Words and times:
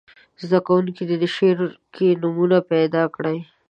زده 0.43 0.59
کوونکي 0.67 1.03
دې 1.09 1.15
په 1.21 1.27
شعر 1.35 1.59
کې 1.95 2.07
نومونه 2.21 2.57
پیداکړي. 2.71 3.37